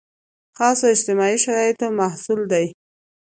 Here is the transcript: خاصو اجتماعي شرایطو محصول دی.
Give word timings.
خاصو 0.57 0.85
اجتماعي 0.95 1.37
شرایطو 1.45 1.87
محصول 1.99 2.39
دی. 2.51 2.65